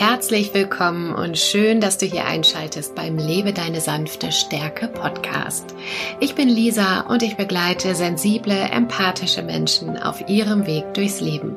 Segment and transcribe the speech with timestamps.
[0.00, 5.74] Herzlich willkommen und schön, dass du hier einschaltest beim Lebe deine sanfte Stärke Podcast.
[6.20, 11.54] Ich bin Lisa und ich begleite sensible, empathische Menschen auf ihrem Weg durchs Leben,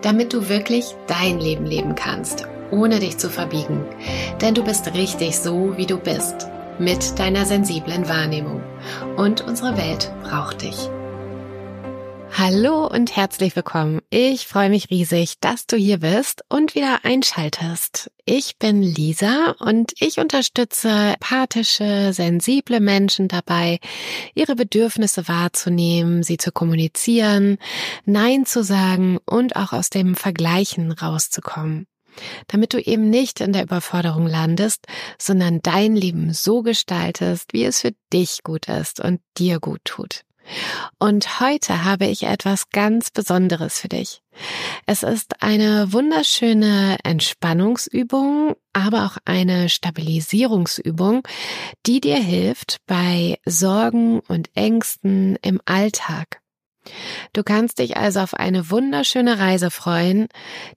[0.00, 3.84] damit du wirklich dein Leben leben kannst, ohne dich zu verbiegen.
[4.40, 6.48] Denn du bist richtig so, wie du bist,
[6.78, 8.62] mit deiner sensiblen Wahrnehmung.
[9.18, 10.88] Und unsere Welt braucht dich.
[12.36, 14.00] Hallo und herzlich willkommen.
[14.10, 18.10] Ich freue mich riesig, dass du hier bist und wieder einschaltest.
[18.24, 23.78] Ich bin Lisa und ich unterstütze pathische, sensible Menschen dabei,
[24.34, 27.56] ihre Bedürfnisse wahrzunehmen, sie zu kommunizieren,
[28.04, 31.86] Nein zu sagen und auch aus dem Vergleichen rauszukommen
[32.46, 34.86] damit du eben nicht in der Überforderung landest,
[35.18, 40.24] sondern dein Leben so gestaltest, wie es für dich gut ist und dir gut tut.
[40.98, 44.22] Und heute habe ich etwas ganz Besonderes für dich.
[44.86, 51.26] Es ist eine wunderschöne Entspannungsübung, aber auch eine Stabilisierungsübung,
[51.86, 56.40] die dir hilft bei Sorgen und Ängsten im Alltag.
[57.32, 60.28] Du kannst dich also auf eine wunderschöne Reise freuen,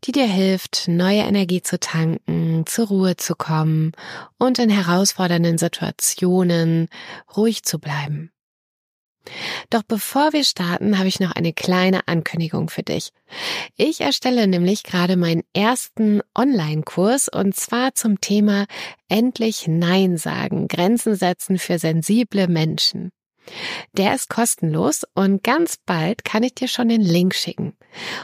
[0.06, 3.92] die dir hilft, neue Energie zu tanken, zur Ruhe zu kommen
[4.38, 6.88] und in herausfordernden Situationen
[7.36, 8.32] ruhig zu bleiben.
[9.70, 13.12] Doch bevor wir starten, habe ich noch eine kleine Ankündigung für dich.
[13.76, 18.66] Ich erstelle nämlich gerade meinen ersten Online-Kurs und zwar zum Thema
[19.10, 23.12] Endlich Nein sagen, Grenzen setzen für sensible Menschen.
[23.94, 27.74] Der ist kostenlos und ganz bald kann ich dir schon den Link schicken.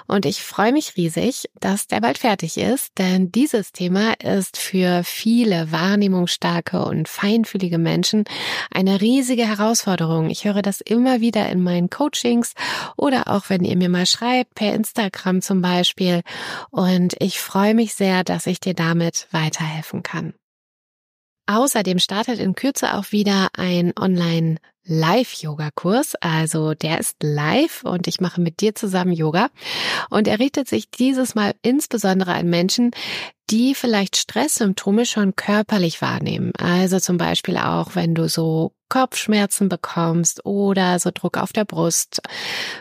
[0.08, 5.04] Und ich freue mich riesig, dass der bald fertig ist, denn dieses Thema ist für
[5.04, 8.26] viele wahrnehmungsstarke und feinfühlige Menschen
[8.72, 10.30] eine riesige Herausforderung.
[10.30, 12.54] Ich höre das immer wieder in meinen Coachings
[12.98, 16.22] oder auch wenn ihr mir mal schreibt, per Instagram zum Beispiel.
[16.70, 20.34] Und ich freue mich sehr, dass ich dir damit weiterhelfen kann.
[21.46, 26.16] Außerdem startet in Kürze auch wieder ein Online Live-Yoga-Kurs.
[26.16, 29.50] Also der ist live und ich mache mit dir zusammen Yoga.
[30.10, 32.92] Und er richtet sich dieses Mal insbesondere an Menschen,
[33.54, 36.54] die vielleicht Stresssymptome schon körperlich wahrnehmen.
[36.58, 42.22] Also zum Beispiel auch, wenn du so Kopfschmerzen bekommst oder so Druck auf der Brust,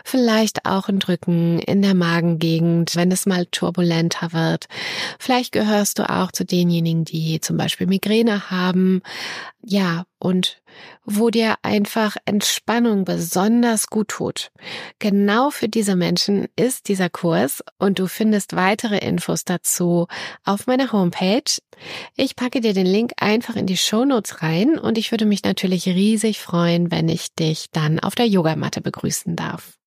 [0.03, 4.65] vielleicht auch ein Drücken in der Magengegend, wenn es mal turbulenter wird.
[5.19, 9.01] Vielleicht gehörst du auch zu denjenigen, die zum Beispiel Migräne haben.
[9.63, 10.61] Ja, und
[11.05, 14.51] wo dir einfach Entspannung besonders gut tut.
[14.99, 20.07] Genau für diese Menschen ist dieser Kurs und du findest weitere Infos dazu
[20.43, 21.43] auf meiner Homepage.
[22.15, 24.03] Ich packe dir den Link einfach in die Show
[24.41, 28.81] rein und ich würde mich natürlich riesig freuen, wenn ich dich dann auf der Yogamatte
[28.81, 29.77] begrüßen darf.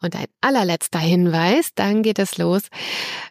[0.00, 2.62] Und ein allerletzter Hinweis, dann geht es los.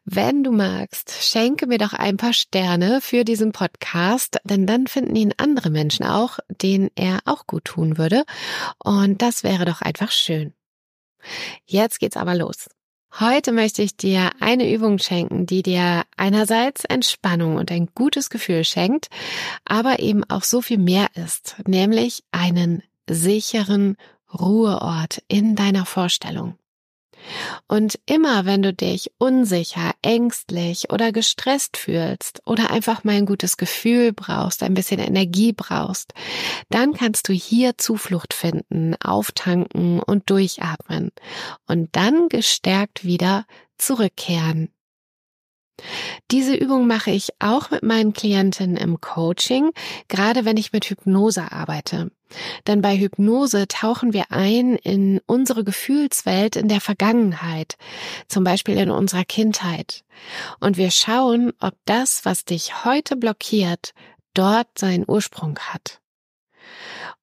[0.03, 5.15] Wenn du magst, schenke mir doch ein paar Sterne für diesen Podcast, denn dann finden
[5.15, 8.23] ihn andere Menschen auch, denen er auch gut tun würde.
[8.83, 10.53] Und das wäre doch einfach schön.
[11.65, 12.67] Jetzt geht's aber los.
[13.17, 18.65] Heute möchte ich dir eine Übung schenken, die dir einerseits Entspannung und ein gutes Gefühl
[18.65, 19.07] schenkt,
[19.63, 23.95] aber eben auch so viel mehr ist, nämlich einen sicheren
[24.33, 26.57] Ruheort in deiner Vorstellung.
[27.67, 33.57] Und immer wenn du dich unsicher, ängstlich oder gestresst fühlst oder einfach mal ein gutes
[33.57, 36.13] Gefühl brauchst, ein bisschen Energie brauchst,
[36.69, 41.11] dann kannst du hier Zuflucht finden, auftanken und durchatmen.
[41.67, 43.45] Und dann gestärkt wieder
[43.77, 44.69] zurückkehren
[46.31, 49.71] diese Übung mache ich auch mit meinen Klientinnen im Coaching,
[50.07, 52.11] gerade wenn ich mit Hypnose arbeite.
[52.67, 57.77] Denn bei Hypnose tauchen wir ein in unsere Gefühlswelt in der Vergangenheit,
[58.27, 60.03] zum Beispiel in unserer Kindheit.
[60.59, 63.93] Und wir schauen, ob das, was dich heute blockiert,
[64.33, 66.01] dort seinen Ursprung hat.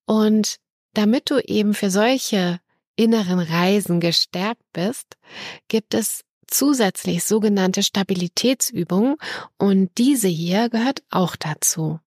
[0.06, 0.58] Und
[0.94, 2.60] damit du eben für solche
[2.96, 5.16] inneren Reisen gestärkt bist,
[5.69, 6.22] gibt es
[6.52, 9.16] zusätzlich sogenannte Stabilitätsübungen
[9.58, 11.99] und diese hier gehört auch dazu.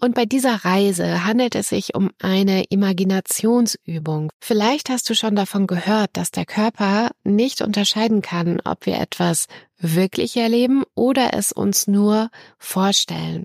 [0.00, 4.32] Und bei dieser Reise handelt es sich um eine Imaginationsübung.
[4.40, 9.46] Vielleicht hast du schon davon gehört, dass der Körper nicht unterscheiden kann, ob wir etwas
[9.78, 13.44] wirklich erleben oder es uns nur vorstellen.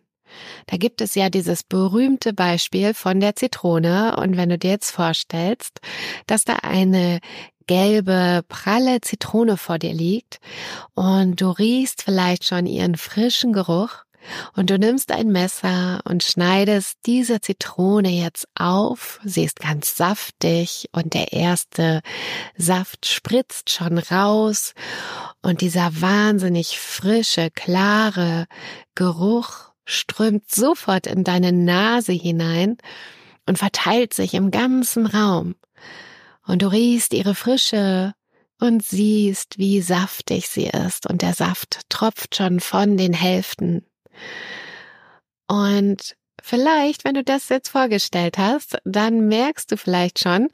[0.68, 4.92] Da gibt es ja dieses berühmte Beispiel von der Zitrone und wenn du dir jetzt
[4.92, 5.82] vorstellst,
[6.28, 7.20] dass da eine
[7.70, 10.40] gelbe, pralle Zitrone vor dir liegt
[10.96, 14.06] und du riechst vielleicht schon ihren frischen Geruch
[14.56, 19.20] und du nimmst ein Messer und schneidest diese Zitrone jetzt auf.
[19.24, 22.02] Sie ist ganz saftig und der erste
[22.58, 24.74] Saft spritzt schon raus
[25.44, 28.48] Und dieser wahnsinnig frische, klare
[28.96, 32.78] Geruch strömt sofort in deine Nase hinein
[33.46, 35.54] und verteilt sich im ganzen Raum.
[36.50, 38.16] Und du riechst ihre Frische
[38.60, 43.86] und siehst, wie saftig sie ist und der Saft tropft schon von den Hälften.
[45.48, 50.48] Und vielleicht, wenn du das jetzt vorgestellt hast, dann merkst du vielleicht schon,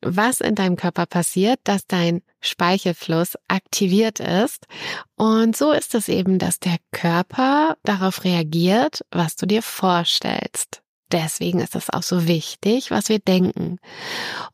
[0.00, 4.68] was in deinem Körper passiert, dass dein Speichelfluss aktiviert ist.
[5.16, 10.82] Und so ist es eben, dass der Körper darauf reagiert, was du dir vorstellst.
[11.12, 13.78] Deswegen ist es auch so wichtig, was wir denken.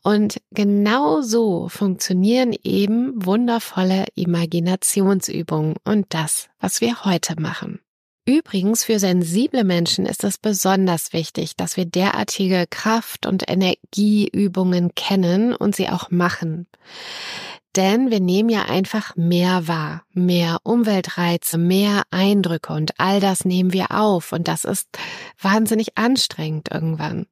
[0.03, 7.79] Und genau so funktionieren eben wundervolle Imaginationsübungen und das, was wir heute machen.
[8.25, 15.55] Übrigens, für sensible Menschen ist es besonders wichtig, dass wir derartige Kraft- und Energieübungen kennen
[15.55, 16.67] und sie auch machen.
[17.75, 23.73] Denn wir nehmen ja einfach mehr wahr, mehr Umweltreize, mehr Eindrücke und all das nehmen
[23.73, 24.87] wir auf und das ist
[25.39, 27.27] wahnsinnig anstrengend irgendwann.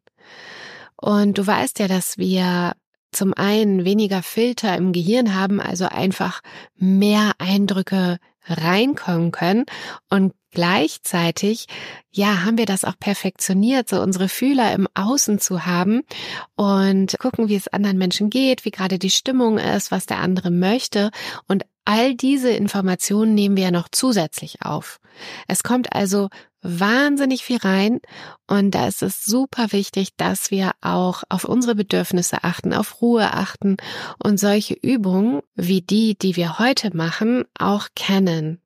[0.96, 2.74] Und du weißt ja, dass wir
[3.12, 6.42] zum einen weniger Filter im Gehirn haben, also einfach
[6.76, 8.18] mehr Eindrücke
[8.48, 9.66] reinkommen können.
[10.10, 11.68] Und gleichzeitig,
[12.12, 16.04] ja, haben wir das auch perfektioniert, so unsere Fühler im Außen zu haben
[16.56, 20.52] und gucken, wie es anderen Menschen geht, wie gerade die Stimmung ist, was der andere
[20.52, 21.12] möchte.
[21.48, 25.00] Und all diese Informationen nehmen wir ja noch zusätzlich auf.
[25.48, 26.28] Es kommt also
[26.62, 28.02] wahnsinnig viel rein
[28.46, 33.34] und da ist es super wichtig, dass wir auch auf unsere Bedürfnisse achten, auf Ruhe
[33.34, 33.78] achten
[34.22, 38.62] und solche Übungen wie die, die wir heute machen, auch kennen.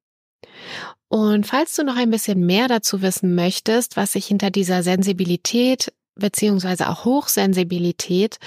[1.07, 5.93] Und falls du noch ein bisschen mehr dazu wissen möchtest, was sich hinter dieser Sensibilität
[6.15, 8.37] beziehungsweise auch Hochsensibilität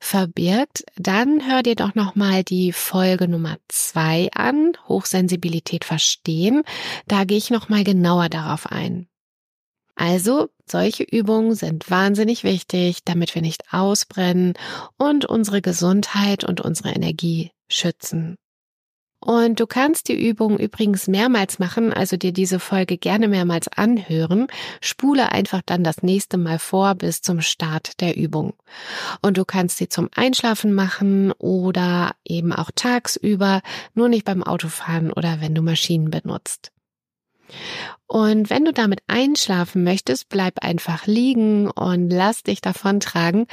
[0.00, 6.62] verbirgt, dann hör dir doch nochmal die Folge Nummer zwei an, Hochsensibilität verstehen.
[7.06, 9.08] Da gehe ich nochmal genauer darauf ein.
[9.94, 14.54] Also, solche Übungen sind wahnsinnig wichtig, damit wir nicht ausbrennen
[14.96, 18.36] und unsere Gesundheit und unsere Energie schützen.
[19.24, 24.48] Und du kannst die Übung übrigens mehrmals machen, also dir diese Folge gerne mehrmals anhören.
[24.80, 28.54] Spule einfach dann das nächste Mal vor bis zum Start der Übung.
[29.20, 33.62] Und du kannst sie zum Einschlafen machen oder eben auch tagsüber,
[33.94, 36.72] nur nicht beim Autofahren oder wenn du Maschinen benutzt.
[38.06, 43.46] Und wenn du damit einschlafen möchtest, bleib einfach liegen und lass dich davon tragen.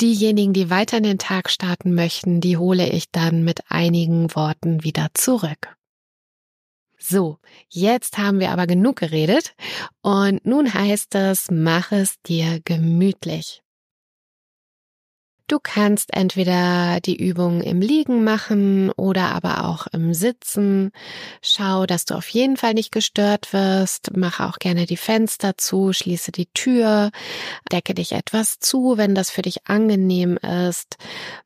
[0.00, 4.84] Diejenigen, die weiter in den Tag starten möchten, die hole ich dann mit einigen Worten
[4.84, 5.76] wieder zurück.
[6.98, 7.38] So,
[7.68, 9.54] jetzt haben wir aber genug geredet
[10.02, 13.62] und nun heißt es, mach es dir gemütlich.
[15.50, 20.92] Du kannst entweder die Übung im Liegen machen oder aber auch im Sitzen.
[21.42, 24.12] Schau, dass du auf jeden Fall nicht gestört wirst.
[24.14, 27.10] Mach auch gerne die Fenster zu, schließe die Tür,
[27.72, 30.98] decke dich etwas zu, wenn das für dich angenehm ist.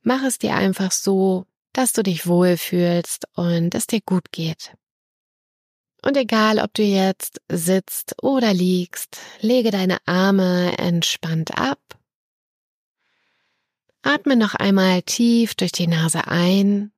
[0.03, 4.75] Mach es dir einfach so, dass du dich wohlfühlst und es dir gut geht.
[6.03, 11.79] Und egal, ob du jetzt sitzt oder liegst, lege deine Arme entspannt ab
[14.05, 16.93] Atme noch einmal tief durch die Nase ein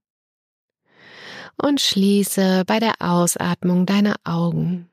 [1.55, 4.91] und schließe bei der Ausatmung deine Augen.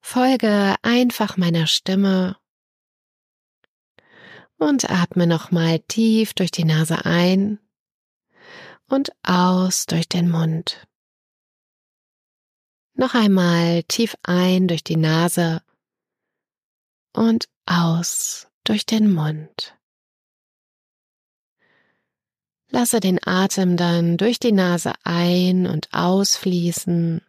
[0.00, 2.36] Folge einfach meiner Stimme
[4.58, 7.60] und atme nochmal tief durch die Nase ein
[8.88, 10.84] und aus durch den Mund.
[12.94, 15.62] Noch einmal tief ein durch die Nase
[17.12, 19.76] und aus durch den Mund.
[22.68, 27.20] Lasse den Atem dann durch die Nase ein- und ausfließen.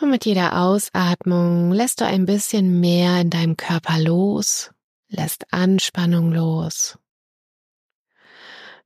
[0.00, 4.72] Und mit jeder Ausatmung lässt du ein bisschen mehr in deinem Körper los,
[5.08, 6.98] lässt Anspannung los.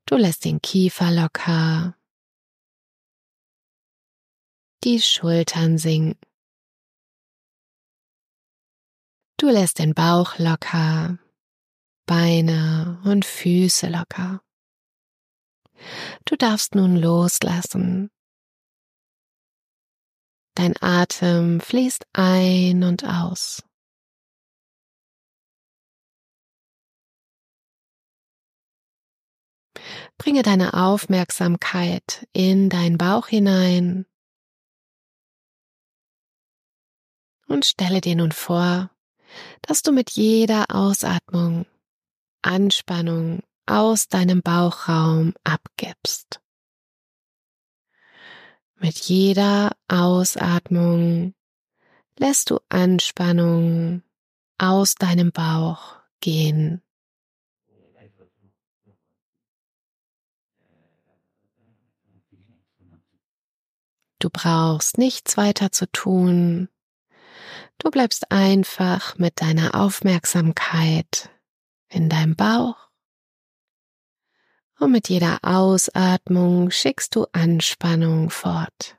[0.07, 1.97] Du lässt den Kiefer locker,
[4.85, 6.32] die Schultern sinken.
[9.43, 11.19] Du lässt den Bauch locker,
[12.07, 14.41] Beine und Füße locker.
[16.25, 18.13] Du darfst nun loslassen.
[20.55, 23.65] Dein Atem fließt ein und aus.
[30.19, 34.07] Bringe deine Aufmerksamkeit in deinen Bauch hinein
[37.49, 38.92] und stelle dir nun vor,
[39.63, 41.67] dass du mit jeder Ausatmung
[42.43, 46.41] Anspannung aus deinem Bauchraum abgibst.
[48.77, 51.35] Mit jeder Ausatmung
[52.19, 54.03] lässt du Anspannung
[54.59, 56.83] aus deinem Bauch gehen.
[64.19, 66.69] Du brauchst nichts weiter zu tun.
[67.79, 71.31] Du bleibst einfach mit deiner Aufmerksamkeit
[71.89, 72.89] in deinem Bauch.
[74.79, 78.97] Und mit jeder Ausatmung schickst du Anspannung fort.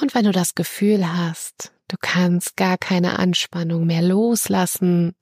[0.00, 5.14] Und wenn du das Gefühl hast, du kannst gar keine Anspannung mehr loslassen,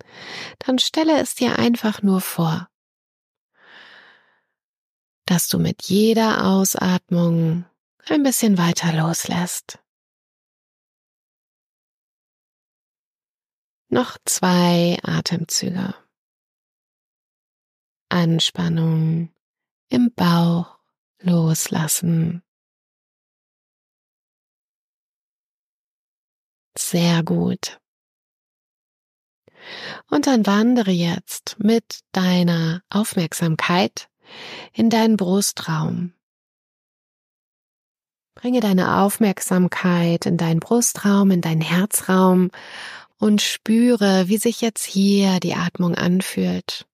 [0.59, 2.69] dann stelle es dir einfach nur vor,
[5.27, 7.65] dass du mit jeder Ausatmung
[8.07, 9.79] ein bisschen weiter loslässt.
[13.89, 15.95] Noch zwei Atemzüge.
[18.09, 19.33] Anspannung
[19.89, 20.79] im Bauch
[21.21, 22.43] loslassen.
[26.77, 27.81] Sehr gut.
[30.11, 34.11] Und dann wandere jetzt mit deiner Aufmerksamkeit
[34.73, 36.13] in deinen Brustraum.
[38.35, 42.51] Bringe deine Aufmerksamkeit in deinen Brustraum, in deinen Herzraum
[43.19, 46.87] und spüre, wie sich jetzt hier die Atmung anfühlt.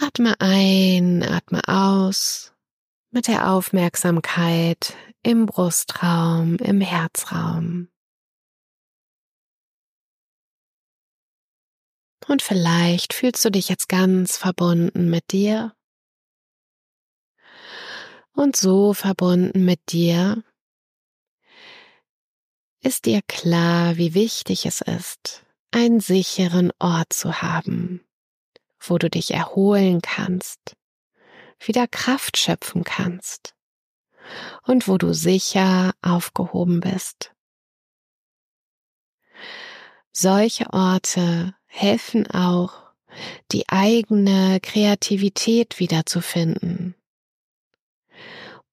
[0.00, 2.52] Atme ein, atme aus
[3.10, 7.88] mit der Aufmerksamkeit im Brustraum, im Herzraum.
[12.28, 15.74] Und vielleicht fühlst du dich jetzt ganz verbunden mit dir
[18.34, 20.44] und so verbunden mit dir,
[22.80, 28.06] ist dir klar, wie wichtig es ist, einen sicheren Ort zu haben,
[28.78, 30.76] wo du dich erholen kannst,
[31.58, 33.54] wieder Kraft schöpfen kannst
[34.64, 37.32] und wo du sicher aufgehoben bist.
[40.12, 42.72] Solche Orte helfen auch,
[43.52, 46.94] die eigene Kreativität wiederzufinden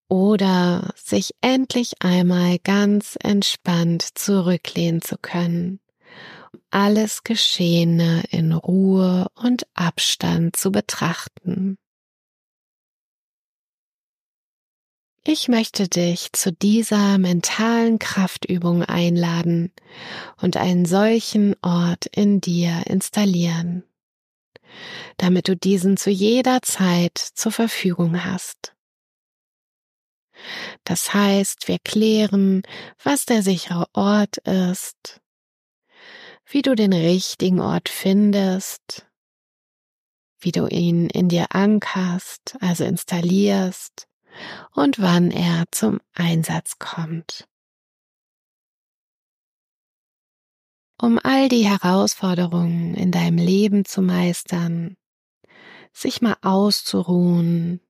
[0.08, 5.80] oder sich endlich einmal ganz entspannt zurücklehnen zu können,
[6.54, 11.78] um alles Geschehene in Ruhe und Abstand zu betrachten.
[15.28, 19.74] Ich möchte dich zu dieser mentalen Kraftübung einladen
[20.40, 23.84] und einen solchen Ort in dir installieren,
[25.18, 28.76] damit du diesen zu jeder Zeit zur Verfügung hast.
[30.84, 32.62] Das heißt, wir klären,
[33.04, 35.22] was der sichere Ort ist,
[36.46, 39.08] wie du den richtigen Ort findest,
[40.40, 44.08] wie du ihn in dir ankerst, also installierst
[44.74, 47.48] und wann er zum Einsatz kommt.
[50.98, 54.96] Um all die Herausforderungen in deinem Leben zu meistern,
[55.92, 57.82] sich mal auszuruhen,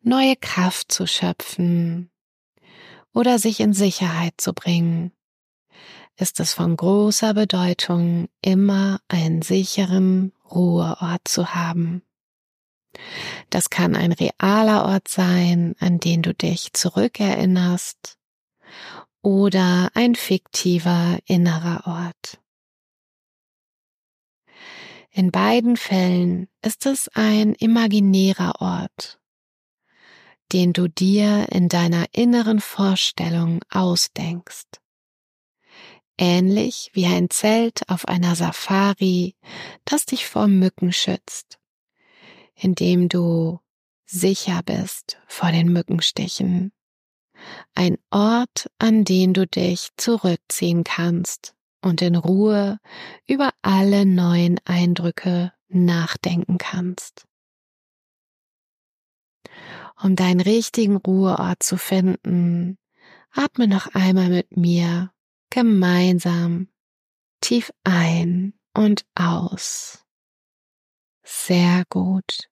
[0.00, 2.10] neue Kraft zu schöpfen
[3.12, 5.12] oder sich in Sicherheit zu bringen,
[6.16, 12.02] ist es von großer Bedeutung, immer einen sicheren Ruheort zu haben.
[13.50, 18.18] Das kann ein realer Ort sein, an den du dich zurückerinnerst,
[19.22, 22.40] oder ein fiktiver innerer Ort.
[25.10, 29.20] In beiden Fällen ist es ein imaginärer Ort,
[30.52, 34.80] den du dir in deiner inneren Vorstellung ausdenkst.
[36.18, 39.36] Ähnlich wie ein Zelt auf einer Safari,
[39.84, 41.58] das dich vor Mücken schützt
[42.54, 43.60] in dem du
[44.06, 46.72] sicher bist vor den Mückenstichen.
[47.74, 52.78] Ein Ort, an den du dich zurückziehen kannst und in Ruhe
[53.26, 57.26] über alle neuen Eindrücke nachdenken kannst.
[60.02, 62.78] Um deinen richtigen Ruheort zu finden,
[63.30, 65.12] atme noch einmal mit mir
[65.50, 66.68] gemeinsam
[67.40, 70.03] tief ein und aus.
[71.24, 72.50] Sehr gut.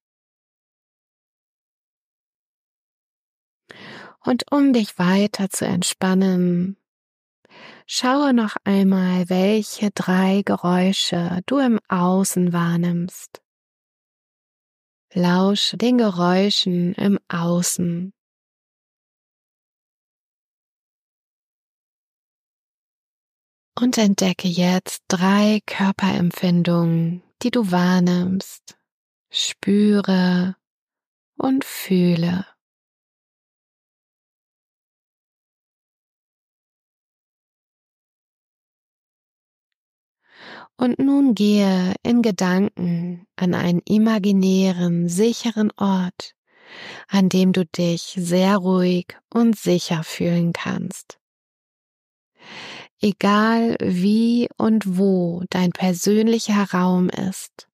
[4.25, 6.77] Und um dich weiter zu entspannen,
[7.87, 13.43] schaue noch einmal, welche drei Geräusche du im Außen wahrnimmst.
[15.13, 18.15] Lausche den Geräuschen im Außen.
[23.79, 28.79] Und entdecke jetzt drei Körperempfindungen, die du wahrnimmst.
[29.31, 30.57] Spüre
[31.37, 32.47] und fühle.
[40.77, 46.35] Und nun gehe in Gedanken an einen imaginären, sicheren Ort,
[47.09, 51.22] an dem du dich sehr ruhig und sicher fühlen kannst.
[53.05, 57.69] Egal wie und wo dein persönlicher Raum ist,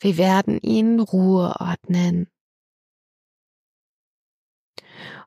[0.00, 2.28] wir werden ihn Ruheort nennen.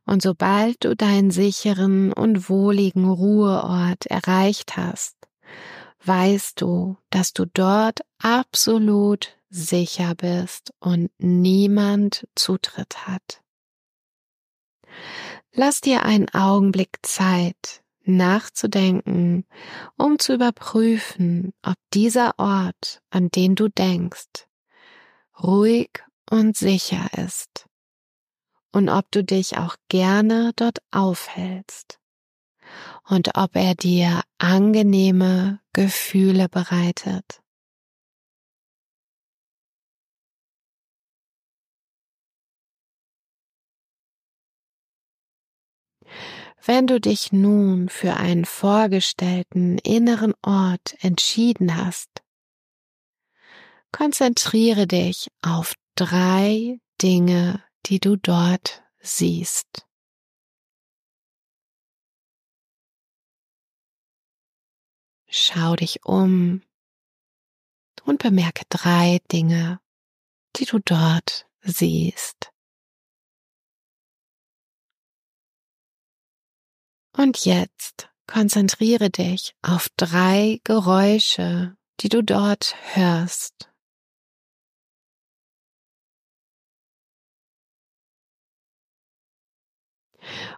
[0.06, 5.16] Und sobald du deinen sicheren und wohligen Ruheort erreicht hast,
[6.04, 13.44] weißt du, dass du dort absolut sicher bist und niemand Zutritt hat.
[15.52, 19.46] Lass dir einen Augenblick Zeit, nachzudenken,
[19.98, 24.48] um zu überprüfen, ob dieser Ort, an den du denkst,
[25.42, 27.68] ruhig und sicher ist
[28.72, 32.00] und ob du dich auch gerne dort aufhältst
[33.08, 37.42] und ob er dir angenehme Gefühle bereitet.
[46.64, 52.10] Wenn du dich nun für einen vorgestellten inneren Ort entschieden hast,
[53.92, 59.86] konzentriere dich auf drei Dinge, die du dort siehst.
[65.30, 66.62] Schau dich um
[68.04, 69.80] und bemerke drei Dinge,
[70.56, 72.52] die du dort siehst.
[77.18, 83.72] Und jetzt konzentriere dich auf drei Geräusche, die du dort hörst.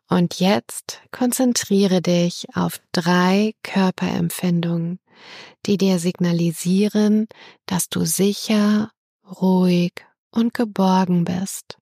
[0.09, 4.99] Und jetzt konzentriere dich auf drei Körperempfindungen,
[5.65, 7.27] die dir signalisieren,
[7.67, 8.91] dass du sicher,
[9.23, 9.93] ruhig
[10.31, 11.78] und geborgen bist.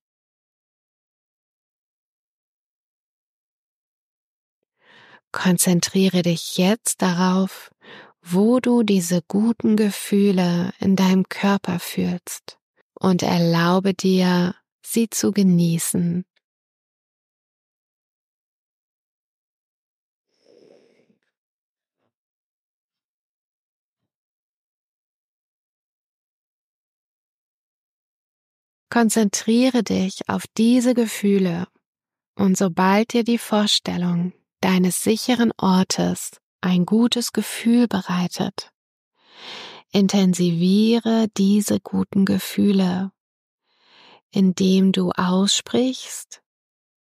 [5.32, 7.70] Konzentriere dich jetzt darauf,
[8.22, 12.58] wo du diese guten Gefühle in deinem Körper fühlst
[12.94, 16.24] und erlaube dir, sie zu genießen.
[28.90, 31.68] Konzentriere dich auf diese Gefühle
[32.34, 38.72] und sobald dir die Vorstellung deines sicheren Ortes ein gutes Gefühl bereitet,
[39.92, 43.12] intensiviere diese guten Gefühle,
[44.30, 46.42] indem du aussprichst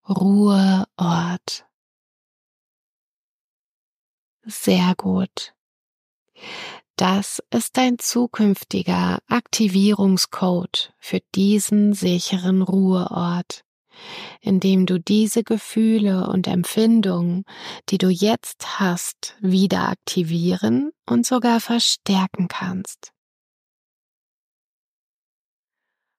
[0.07, 1.65] Ruheort.
[4.43, 5.55] Sehr gut.
[6.95, 13.65] Das ist dein zukünftiger Aktivierungscode für diesen sicheren Ruheort,
[14.41, 17.43] in dem du diese Gefühle und Empfindungen,
[17.89, 23.11] die du jetzt hast, wieder aktivieren und sogar verstärken kannst.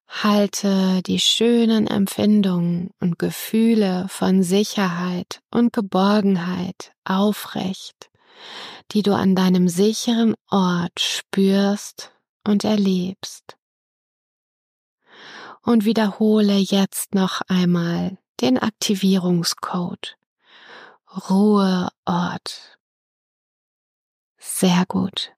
[0.09, 8.09] Halte die schönen Empfindungen und Gefühle von Sicherheit und Geborgenheit aufrecht
[8.91, 12.11] die du an deinem sicheren Ort spürst
[12.45, 13.56] und erlebst.
[15.67, 20.17] Und wiederhole jetzt noch einmal den Aktivierungscode.
[21.29, 22.79] Ruheort.
[24.37, 25.33] Sehr gut.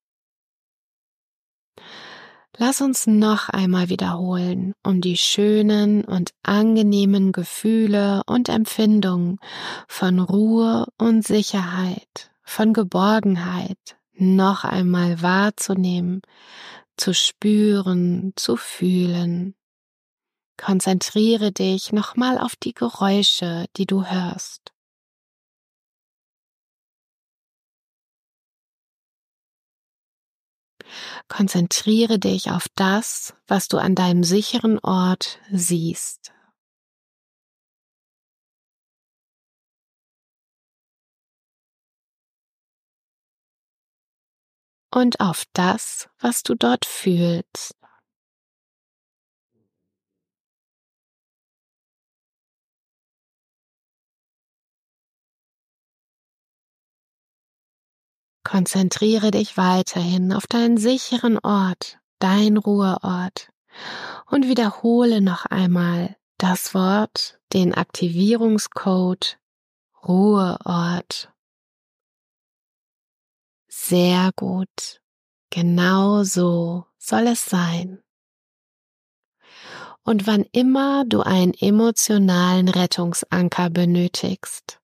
[2.56, 9.39] Lass uns noch einmal wiederholen, um die schönen und angenehmen Gefühle und Empfindungen
[9.88, 16.22] von Ruhe und Sicherheit von Geborgenheit noch einmal wahrzunehmen,
[16.98, 19.56] zu spüren, zu fühlen.
[20.60, 24.74] Konzentriere dich nochmal auf die Geräusche, die du hörst.
[31.30, 36.34] Konzentriere dich auf das, was du an deinem sicheren Ort siehst.
[44.91, 47.79] und auf das, was du dort fühlst.
[58.49, 63.51] Konzentriere dich weiterhin auf deinen sicheren Ort, dein Ruheort
[64.25, 69.38] und wiederhole noch einmal das Wort, den Aktivierungscode
[70.03, 71.31] Ruheort.
[73.67, 74.99] Sehr gut.
[75.51, 78.01] Genau so soll es sein.
[80.03, 84.79] Und wann immer du einen emotionalen Rettungsanker benötigst,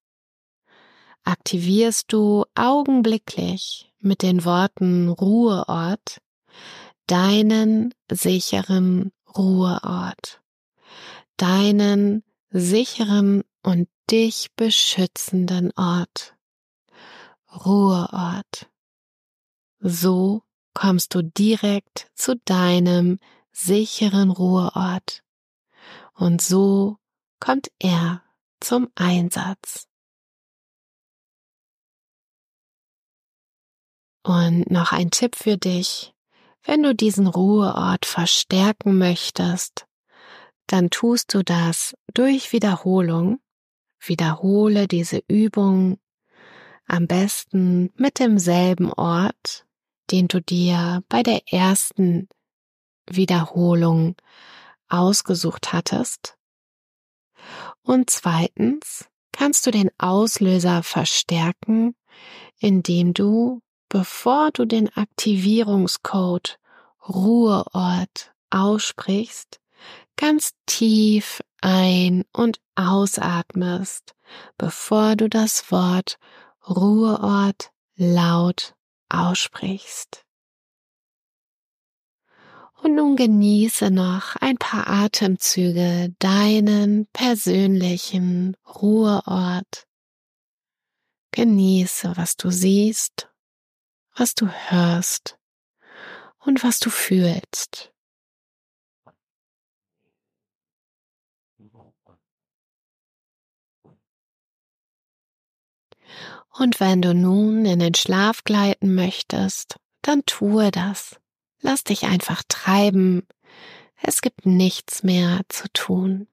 [1.25, 6.21] aktivierst du augenblicklich mit den Worten Ruheort
[7.07, 10.41] deinen sicheren Ruheort,
[11.37, 16.35] deinen sicheren und dich beschützenden Ort,
[17.65, 18.69] Ruheort.
[19.79, 23.19] So kommst du direkt zu deinem
[23.51, 25.23] sicheren Ruheort
[26.13, 26.97] und so
[27.39, 28.23] kommt er
[28.59, 29.87] zum Einsatz.
[34.25, 36.15] Und noch ein Tipp für dich.
[36.63, 39.85] Wenn du diesen Ruheort verstärken möchtest,
[40.65, 43.39] dann tust du das durch Wiederholung.
[43.99, 45.99] Wiederhole diese Übung
[46.87, 49.67] am besten mit demselben Ort,
[50.09, 52.27] den du dir bei der ersten
[53.07, 54.15] Wiederholung
[54.89, 56.35] ausgesucht hattest.
[57.83, 61.95] Und zweitens kannst du den Auslöser verstärken,
[62.57, 66.59] indem du bevor du den Aktivierungscode
[67.07, 69.59] Ruheort aussprichst,
[70.15, 74.15] ganz tief ein- und ausatmest,
[74.57, 76.17] bevor du das Wort
[76.67, 78.75] Ruheort laut
[79.09, 80.25] aussprichst.
[82.81, 89.87] Und nun genieße noch ein paar Atemzüge deinen persönlichen Ruheort.
[91.31, 93.29] Genieße, was du siehst
[94.15, 95.37] was du hörst
[96.39, 97.91] und was du fühlst.
[106.57, 111.19] Und wenn du nun in den Schlaf gleiten möchtest, dann tue das.
[111.59, 113.27] Lass dich einfach treiben.
[114.01, 116.27] Es gibt nichts mehr zu tun.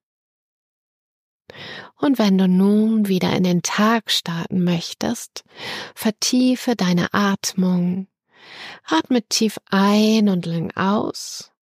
[1.96, 5.44] Und wenn du nun wieder in den Tag starten möchtest,
[5.94, 8.08] vertiefe deine Atmung.
[8.84, 11.52] Atme tief ein und lang aus.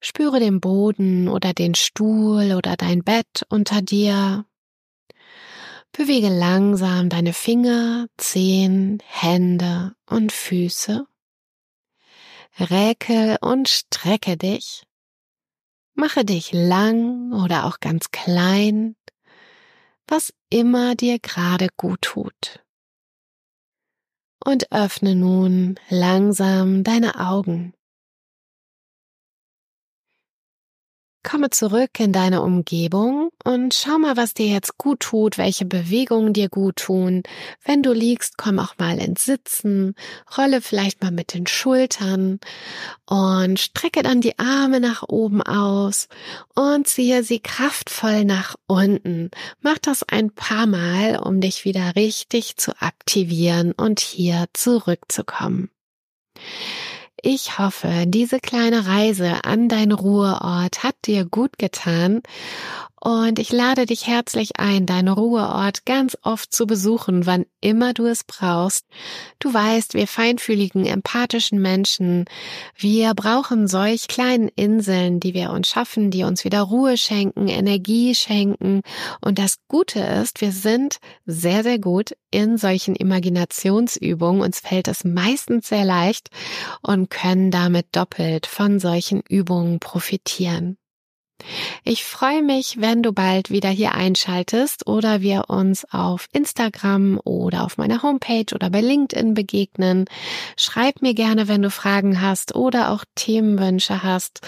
[0.00, 4.44] Spüre den Boden oder den Stuhl oder dein Bett unter dir.
[5.92, 11.06] Bewege langsam deine Finger, Zehen, Hände und Füße.
[12.58, 14.82] Räke und strecke dich.
[15.94, 18.96] Mache dich lang oder auch ganz klein,
[20.08, 22.64] was immer dir gerade gut tut.
[24.44, 27.74] Und öffne nun langsam deine Augen.
[31.24, 36.34] Komme zurück in deine Umgebung und schau mal, was dir jetzt gut tut, welche Bewegungen
[36.34, 37.22] dir gut tun.
[37.64, 39.94] Wenn du liegst, komm auch mal ins Sitzen,
[40.36, 42.40] rolle vielleicht mal mit den Schultern
[43.06, 46.08] und strecke dann die Arme nach oben aus
[46.54, 49.30] und ziehe sie kraftvoll nach unten.
[49.60, 55.70] Mach das ein paar Mal, um dich wieder richtig zu aktivieren und hier zurückzukommen.
[57.26, 62.20] Ich hoffe, diese kleine Reise an dein Ruheort hat dir gut getan
[63.04, 68.06] und ich lade dich herzlich ein, deinen Ruheort ganz oft zu besuchen, wann immer du
[68.06, 68.86] es brauchst.
[69.40, 72.24] Du weißt, wir feinfühligen, empathischen Menschen,
[72.74, 78.14] wir brauchen solch kleinen Inseln, die wir uns schaffen, die uns wieder Ruhe schenken, Energie
[78.14, 78.80] schenken.
[79.20, 84.40] Und das Gute ist, wir sind sehr, sehr gut in solchen Imaginationsübungen.
[84.40, 86.30] Uns fällt es meistens sehr leicht
[86.80, 90.76] und können damit doppelt von solchen Übungen profitieren.
[91.84, 97.64] Ich freue mich, wenn du bald wieder hier einschaltest oder wir uns auf Instagram oder
[97.64, 100.06] auf meiner Homepage oder bei LinkedIn begegnen.
[100.56, 104.40] Schreib mir gerne, wenn du Fragen hast oder auch Themenwünsche hast.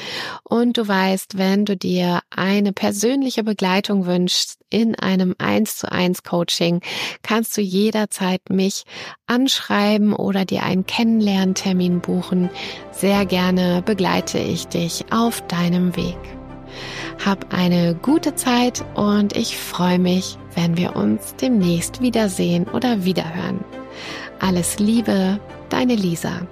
[0.44, 6.22] Und du weißt, wenn du dir eine persönliche Begleitung wünschst in einem 1 zu 1
[6.22, 6.80] Coaching,
[7.22, 8.84] kannst du jederzeit mich
[9.26, 12.48] anschreiben oder dir einen Kennenlerntermin buchen.
[12.92, 16.35] Sehr gerne begleite ich dich auf deinem Weg.
[17.24, 23.64] Hab eine gute Zeit und ich freue mich, wenn wir uns demnächst wiedersehen oder wiederhören.
[24.40, 26.42] Alles Liebe, deine Lisa.